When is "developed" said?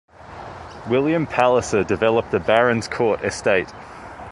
1.83-2.31